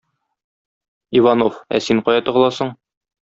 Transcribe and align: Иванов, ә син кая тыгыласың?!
Иванов, 1.19 1.59
ә 1.79 1.83
син 1.89 2.01
кая 2.09 2.25
тыгыласың?! 2.31 2.73